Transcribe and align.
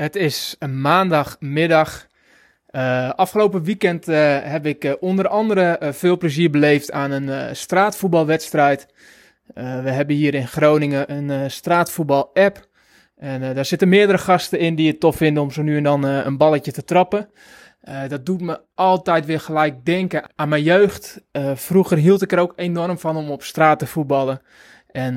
het 0.00 0.16
is 0.16 0.56
een 0.58 0.80
maandagmiddag. 0.80 2.06
Uh, 2.70 3.10
afgelopen 3.10 3.62
weekend 3.62 4.08
uh, 4.08 4.38
heb 4.42 4.66
ik 4.66 4.84
uh, 4.84 4.92
onder 5.00 5.28
andere 5.28 5.78
veel 5.80 6.16
plezier 6.16 6.50
beleefd 6.50 6.92
aan 6.92 7.10
een 7.10 7.56
straatvoetbalwedstrijd. 7.56 8.86
we 9.54 9.90
hebben 9.90 10.16
hier 10.16 10.34
in 10.34 10.48
Groningen 10.48 11.12
een 11.12 11.50
straatvoetbal-app. 11.50 12.66
En 13.16 13.54
daar 13.54 13.64
zitten 13.64 13.88
meerdere 13.88 14.18
gasten 14.18 14.58
in 14.58 14.74
die 14.74 14.88
het 14.88 15.00
tof 15.00 15.16
vinden 15.16 15.42
om 15.42 15.50
zo 15.50 15.62
nu 15.62 15.76
en 15.76 15.82
dan 15.82 16.02
een 16.02 16.36
balletje 16.36 16.72
te 16.72 16.84
trappen. 16.84 17.30
dat 18.08 18.26
doet 18.26 18.40
me 18.40 18.60
altijd 18.74 19.26
weer 19.26 19.40
gelijk 19.40 19.84
denken 19.84 20.30
aan 20.34 20.48
mijn 20.48 20.62
jeugd. 20.62 21.20
vroeger 21.54 21.96
hield 21.96 22.22
ik 22.22 22.32
er 22.32 22.38
ook 22.38 22.52
enorm 22.56 22.98
van 22.98 23.16
om 23.16 23.30
op 23.30 23.42
straat 23.42 23.78
te 23.78 23.86
voetballen. 23.86 24.40
En 24.86 25.16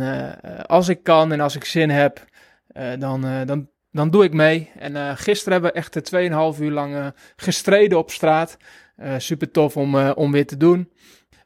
als 0.66 0.90
ik 0.90 1.04
kan 1.04 1.32
en 1.32 1.40
als 1.40 1.56
ik 1.56 1.66
zin 1.66 1.90
heb, 1.90 2.26
dan, 3.00 3.46
dan 3.46 3.70
dan 3.92 4.10
doe 4.10 4.24
ik 4.24 4.34
mee. 4.34 4.72
En 4.80 4.96
uh, 4.96 5.12
gisteren 5.16 5.54
hebben 5.54 5.72
we 5.72 5.78
echt 5.78 6.56
2,5 6.56 6.62
uur 6.62 6.72
lang 6.72 6.94
uh, 6.94 7.08
gestreden 7.36 7.98
op 7.98 8.12
straat. 8.12 8.58
Uh, 8.98 9.14
super 9.18 9.52
tof 9.52 9.78
om, 9.78 9.96
om 9.96 10.32
weer 10.32 10.48
te 10.48 10.58
doen. 10.58 10.92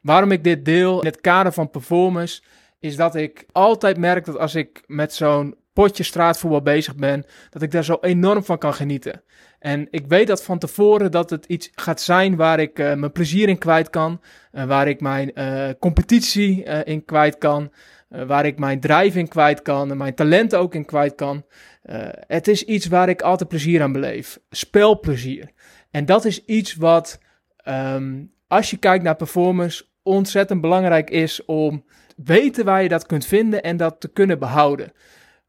Waarom 0.02 0.32
ik 0.32 0.44
dit 0.44 0.64
deel 0.64 1.00
in 1.00 1.06
het 1.06 1.20
kader 1.20 1.52
van 1.52 1.70
performance, 1.70 2.42
is 2.80 2.96
dat 2.96 3.14
ik 3.14 3.46
altijd 3.52 3.98
merk 3.98 4.24
dat 4.24 4.38
als 4.38 4.54
ik 4.54 4.82
met 4.86 5.14
zo'n 5.14 5.54
potje 5.72 6.02
straatvoetbal 6.02 6.62
bezig 6.62 6.94
ben, 6.94 7.24
dat 7.50 7.62
ik 7.62 7.70
daar 7.70 7.84
zo 7.84 7.98
enorm 8.00 8.44
van 8.44 8.58
kan 8.58 8.74
genieten. 8.74 9.22
En 9.58 9.88
ik 9.90 10.06
weet 10.06 10.26
dat 10.26 10.42
van 10.42 10.58
tevoren 10.58 11.10
dat 11.10 11.30
het 11.30 11.44
iets 11.44 11.70
gaat 11.74 12.00
zijn 12.00 12.36
waar 12.36 12.60
ik 12.60 12.78
mijn 12.78 13.12
plezier 13.12 13.48
in 13.48 13.58
kwijt 13.58 13.90
kan, 13.90 14.20
waar 14.50 14.88
ik 14.88 15.00
mijn 15.00 15.32
competitie 15.78 16.62
in 16.64 17.04
kwijt 17.04 17.38
kan, 17.38 17.72
waar 18.24 18.46
ik 18.46 18.58
mijn 18.58 18.80
drive 18.80 19.18
in 19.18 19.28
kwijt 19.28 19.62
kan 19.62 19.90
en 19.90 19.96
mijn 19.96 20.14
talenten 20.14 20.58
ook 20.58 20.74
in 20.74 20.84
kwijt 20.84 21.14
kan. 21.14 21.44
Uh, 21.84 22.08
het 22.12 22.48
is 22.48 22.64
iets 22.64 22.86
waar 22.86 23.08
ik 23.08 23.22
altijd 23.22 23.48
plezier 23.48 23.82
aan 23.82 23.92
beleef. 23.92 24.40
Spelplezier. 24.50 25.50
En 25.90 26.04
dat 26.04 26.24
is 26.24 26.44
iets 26.44 26.74
wat, 26.74 27.18
um, 27.68 28.32
als 28.46 28.70
je 28.70 28.76
kijkt 28.76 29.04
naar 29.04 29.16
performance, 29.16 29.84
ontzettend 30.02 30.60
belangrijk 30.60 31.10
is 31.10 31.44
om 31.44 31.84
weten 32.16 32.64
waar 32.64 32.82
je 32.82 32.88
dat 32.88 33.06
kunt 33.06 33.26
vinden 33.26 33.62
en 33.62 33.76
dat 33.76 34.00
te 34.00 34.08
kunnen 34.08 34.38
behouden. 34.38 34.92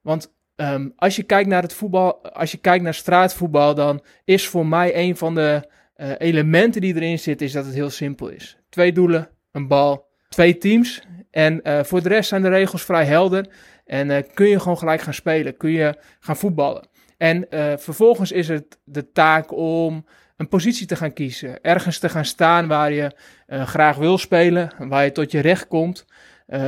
Want 0.01 0.35
um, 0.55 0.93
als 0.95 1.15
je 1.15 1.23
kijkt 1.23 1.49
naar 1.49 1.61
het 1.61 1.73
voetbal, 1.73 2.23
als 2.23 2.51
je 2.51 2.57
kijkt 2.57 2.83
naar 2.83 2.93
straatvoetbal, 2.93 3.75
dan 3.75 4.03
is 4.25 4.47
voor 4.47 4.65
mij 4.65 4.95
een 4.95 5.17
van 5.17 5.35
de 5.35 5.69
uh, 5.97 6.11
elementen 6.17 6.81
die 6.81 6.95
erin 6.95 7.19
zit, 7.19 7.41
is 7.41 7.51
dat 7.51 7.65
het 7.65 7.73
heel 7.73 7.89
simpel 7.89 8.27
is. 8.27 8.57
Twee 8.69 8.91
doelen, 8.91 9.29
een 9.51 9.67
bal, 9.67 10.07
twee 10.29 10.57
teams. 10.57 11.01
En 11.37 11.59
uh, 11.63 11.83
voor 11.83 12.01
de 12.01 12.09
rest 12.09 12.29
zijn 12.29 12.41
de 12.41 12.49
regels 12.49 12.85
vrij 12.85 13.05
helder. 13.05 13.47
En 13.85 14.09
uh, 14.09 14.17
kun 14.33 14.47
je 14.47 14.59
gewoon 14.59 14.77
gelijk 14.77 15.01
gaan 15.01 15.13
spelen, 15.13 15.57
kun 15.57 15.71
je 15.71 15.97
gaan 16.19 16.37
voetballen. 16.37 16.87
En 17.17 17.45
uh, 17.49 17.73
vervolgens 17.77 18.31
is 18.31 18.47
het 18.47 18.79
de 18.83 19.11
taak 19.11 19.51
om 19.51 20.05
een 20.37 20.47
positie 20.47 20.87
te 20.87 20.95
gaan 20.95 21.13
kiezen. 21.13 21.61
Ergens 21.61 21.99
te 21.99 22.09
gaan 22.09 22.25
staan 22.25 22.67
waar 22.67 22.91
je 22.91 23.11
graag 23.47 23.97
wil 23.97 24.17
spelen, 24.17 24.71
waar 24.77 25.03
je 25.03 25.11
tot 25.11 25.31
je 25.31 25.39
recht 25.39 25.67
komt. 25.67 26.05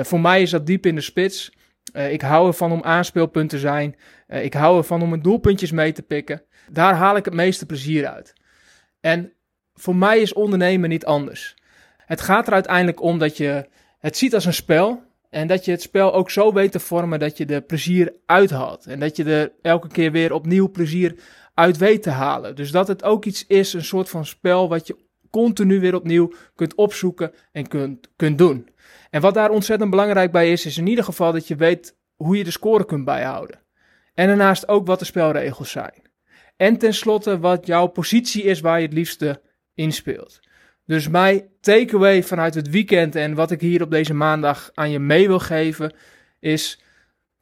voor 0.01 0.19
mij 0.19 0.41
is 0.41 0.49
dat 0.49 0.65
diep 0.65 0.85
in 0.85 0.95
de 0.95 1.01
spits. 1.01 1.51
ik 2.09 2.21
hou 2.21 2.47
ervan 2.47 2.71
om 2.71 2.83
aanspeelpunt 2.83 3.49
te 3.49 3.59
zijn. 3.59 3.95
ik 4.27 4.53
hou 4.53 4.77
ervan 4.77 5.01
om 5.01 5.09
mijn 5.09 5.21
doelpuntjes 5.21 5.71
mee 5.71 5.91
te 5.91 6.01
pikken. 6.01 6.43
Daar 6.71 6.93
haal 6.93 7.15
ik 7.15 7.25
het 7.25 7.33
meeste 7.33 7.65
plezier 7.65 8.07
uit. 8.07 8.33
En 8.99 9.33
voor 9.73 9.95
mij 9.95 10.19
is 10.19 10.33
ondernemen 10.33 10.89
niet 10.89 11.05
anders. 11.05 11.55
Het 11.97 12.21
gaat 12.21 12.47
er 12.47 12.53
uiteindelijk 12.53 13.01
om 13.01 13.19
dat 13.19 13.37
je 13.37 13.67
het 13.99 14.17
ziet 14.17 14.33
als 14.33 14.45
een 14.45 14.53
spel. 14.53 15.07
En 15.29 15.47
dat 15.47 15.65
je 15.65 15.71
het 15.71 15.81
spel 15.81 16.13
ook 16.13 16.29
zo 16.29 16.53
weet 16.53 16.71
te 16.71 16.79
vormen 16.79 17.19
dat 17.19 17.37
je 17.37 17.45
er 17.45 17.61
plezier 17.61 18.13
uithaalt. 18.25 18.85
En 18.85 18.99
dat 18.99 19.15
je 19.15 19.23
er 19.23 19.51
elke 19.61 19.87
keer 19.87 20.11
weer 20.11 20.33
opnieuw 20.33 20.71
plezier 20.71 21.15
uit 21.53 21.77
weet 21.77 22.03
te 22.03 22.09
halen. 22.09 22.55
Dus 22.55 22.71
dat 22.71 22.87
het 22.87 23.03
ook 23.03 23.25
iets 23.25 23.47
is, 23.47 23.73
een 23.73 23.83
soort 23.83 24.09
van 24.09 24.25
spel 24.25 24.69
wat 24.69 24.87
je 24.87 24.95
continu 25.29 25.79
weer 25.79 25.95
opnieuw 25.95 26.33
kunt 26.55 26.75
opzoeken 26.75 27.33
en 27.51 27.67
kunt, 27.67 28.09
kunt 28.15 28.37
doen. 28.37 28.69
En 29.09 29.21
wat 29.21 29.33
daar 29.33 29.49
ontzettend 29.49 29.89
belangrijk 29.89 30.31
bij 30.31 30.51
is, 30.51 30.65
is 30.65 30.77
in 30.77 30.87
ieder 30.87 31.03
geval 31.03 31.31
dat 31.31 31.47
je 31.47 31.55
weet 31.55 31.97
hoe 32.15 32.37
je 32.37 32.43
de 32.43 32.51
score 32.51 32.85
kunt 32.85 33.05
bijhouden. 33.05 33.59
En 34.13 34.27
daarnaast 34.27 34.67
ook 34.67 34.85
wat 34.87 34.99
de 34.99 35.05
spelregels 35.05 35.71
zijn. 35.71 36.01
En 36.57 36.77
tenslotte 36.77 37.39
wat 37.39 37.65
jouw 37.65 37.87
positie 37.87 38.43
is 38.43 38.59
waar 38.59 38.79
je 38.79 38.85
het 38.85 38.95
liefste 38.95 39.41
inspeelt. 39.73 40.39
Dus 40.89 41.07
mijn 41.07 41.43
takeaway 41.61 42.23
vanuit 42.23 42.55
het 42.55 42.69
weekend 42.69 43.15
en 43.15 43.33
wat 43.33 43.51
ik 43.51 43.61
hier 43.61 43.81
op 43.81 43.91
deze 43.91 44.13
maandag 44.13 44.71
aan 44.73 44.91
je 44.91 44.99
mee 44.99 45.27
wil 45.27 45.39
geven 45.39 45.93
is: 46.39 46.81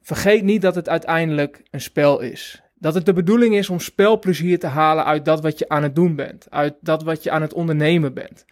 vergeet 0.00 0.42
niet 0.42 0.62
dat 0.62 0.74
het 0.74 0.88
uiteindelijk 0.88 1.62
een 1.70 1.80
spel 1.80 2.20
is. 2.20 2.62
Dat 2.74 2.94
het 2.94 3.06
de 3.06 3.12
bedoeling 3.12 3.54
is 3.54 3.70
om 3.70 3.80
spelplezier 3.80 4.58
te 4.58 4.66
halen 4.66 5.04
uit 5.04 5.24
dat 5.24 5.40
wat 5.40 5.58
je 5.58 5.68
aan 5.68 5.82
het 5.82 5.94
doen 5.94 6.16
bent, 6.16 6.46
uit 6.50 6.74
dat 6.80 7.02
wat 7.02 7.22
je 7.22 7.30
aan 7.30 7.42
het 7.42 7.52
ondernemen 7.52 8.14
bent. 8.14 8.44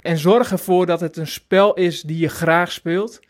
En 0.00 0.18
zorg 0.18 0.50
ervoor 0.50 0.86
dat 0.86 1.00
het 1.00 1.16
een 1.16 1.26
spel 1.26 1.74
is 1.74 2.02
die 2.02 2.18
je 2.18 2.28
graag 2.28 2.72
speelt 2.72 3.20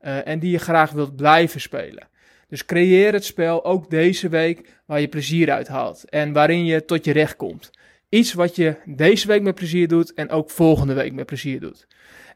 uh, 0.00 0.26
en 0.26 0.38
die 0.38 0.50
je 0.50 0.58
graag 0.58 0.90
wilt 0.90 1.16
blijven 1.16 1.60
spelen. 1.60 2.08
Dus 2.48 2.64
creëer 2.64 3.12
het 3.12 3.24
spel 3.24 3.64
ook 3.64 3.90
deze 3.90 4.28
week 4.28 4.80
waar 4.86 5.00
je 5.00 5.08
plezier 5.08 5.50
uit 5.50 5.68
haalt 5.68 6.08
en 6.08 6.32
waarin 6.32 6.64
je 6.64 6.84
tot 6.84 7.04
je 7.04 7.12
recht 7.12 7.36
komt. 7.36 7.70
Iets 8.14 8.32
wat 8.32 8.56
je 8.56 8.76
deze 8.84 9.26
week 9.26 9.42
met 9.42 9.54
plezier 9.54 9.88
doet 9.88 10.14
en 10.14 10.30
ook 10.30 10.50
volgende 10.50 10.94
week 10.94 11.12
met 11.12 11.26
plezier 11.26 11.60
doet. 11.60 11.86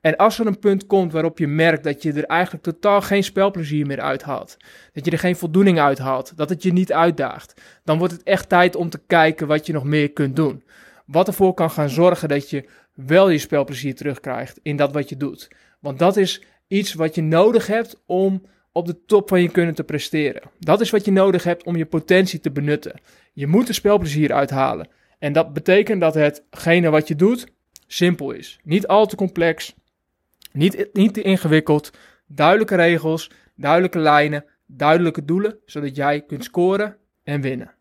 En 0.01 0.17
als 0.17 0.39
er 0.39 0.47
een 0.47 0.59
punt 0.59 0.87
komt 0.87 1.13
waarop 1.13 1.39
je 1.39 1.47
merkt 1.47 1.85
dat 1.85 2.03
je 2.03 2.13
er 2.13 2.25
eigenlijk 2.25 2.65
totaal 2.65 3.01
geen 3.01 3.25
spelplezier 3.25 3.87
meer 3.87 4.01
uithaalt, 4.01 4.57
dat 4.93 5.05
je 5.05 5.11
er 5.11 5.19
geen 5.19 5.37
voldoening 5.37 5.79
uithaalt, 5.79 6.37
dat 6.37 6.49
het 6.49 6.63
je 6.63 6.73
niet 6.73 6.93
uitdaagt, 6.93 7.61
dan 7.85 7.99
wordt 7.99 8.13
het 8.13 8.23
echt 8.23 8.49
tijd 8.49 8.77
om 8.77 8.91
te 8.91 9.01
kijken 9.07 9.47
wat 9.47 9.67
je 9.67 9.73
nog 9.73 9.85
meer 9.85 10.13
kunt 10.13 10.37
doen. 10.37 10.63
Wat 11.07 11.27
ervoor 11.27 11.55
kan 11.55 11.71
gaan 11.71 11.91
zorgen 11.91 12.29
dat 12.29 12.51
je 12.51 12.69
wel 12.95 13.29
je 13.29 13.39
spelplezier 13.39 13.95
terugkrijgt 13.95 14.61
in 14.63 14.77
dat 14.77 14.93
wat 14.93 15.09
je 15.09 15.17
doet. 15.17 15.49
Want 15.81 15.99
dat 15.99 16.17
is 16.17 16.43
iets 16.69 16.95
wat 16.95 17.15
je 17.15 17.23
nodig 17.23 17.67
hebt 17.67 18.03
om 18.07 18.43
op 18.73 18.87
de 18.87 19.05
top 19.07 19.29
van 19.29 19.43
je 19.43 19.51
kunnen 19.51 19.75
te 19.75 19.85
presteren. 19.85 20.43
Dat 20.59 20.81
is 20.81 20.91
wat 20.91 21.05
je 21.05 21.13
nodig 21.13 21.45
hebt 21.45 21.65
om 21.65 21.77
je 21.77 21.87
potentie 21.87 22.41
te 22.41 22.51
benutten. 22.51 23.01
Je 23.33 23.47
moet 23.47 23.69
er 23.69 23.75
spelplezier 23.75 24.33
uithalen. 24.33 24.97
En 25.19 25.33
dat 25.33 25.53
betekent 25.53 26.01
dat 26.01 26.15
hetgene 26.15 26.91
wat 26.91 27.09
je 27.09 27.17
doet 27.17 27.47
simpel 27.87 28.31
is. 28.31 28.59
Niet 28.63 28.87
al 28.87 29.07
te 29.07 29.17
complex, 29.17 29.75
niet, 30.53 30.89
niet 30.93 31.15
te 31.15 31.23
ingewikkeld. 31.23 31.91
Duidelijke 32.27 32.77
regels, 32.77 33.31
duidelijke 33.55 33.99
lijnen, 33.99 34.45
duidelijke 34.67 35.25
doelen, 35.25 35.59
zodat 35.65 35.97
jij 35.97 36.21
kunt 36.21 36.45
scoren 36.45 36.97
en 37.23 37.41
winnen. 37.41 37.77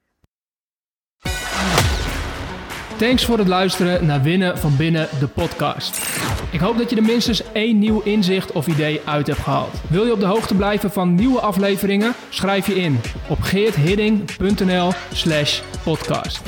Thanks 2.97 3.25
voor 3.25 3.37
het 3.37 3.47
luisteren 3.47 4.05
naar 4.05 4.21
Winnen 4.21 4.57
van 4.57 4.77
Binnen, 4.77 5.07
de 5.19 5.27
podcast. 5.27 6.15
Ik 6.51 6.59
hoop 6.59 6.77
dat 6.77 6.89
je 6.89 6.95
er 6.95 7.03
minstens 7.03 7.51
één 7.51 7.79
nieuw 7.79 8.01
inzicht 8.01 8.51
of 8.51 8.67
idee 8.67 9.01
uit 9.05 9.27
hebt 9.27 9.39
gehaald. 9.39 9.81
Wil 9.89 10.05
je 10.05 10.11
op 10.11 10.19
de 10.19 10.25
hoogte 10.25 10.55
blijven 10.55 10.91
van 10.91 11.15
nieuwe 11.15 11.39
afleveringen? 11.39 12.13
Schrijf 12.29 12.67
je 12.67 12.75
in 12.75 12.99
op 13.29 13.41
geerthidding.nl 13.41 14.91
slash 15.13 15.61
podcast. 15.83 16.41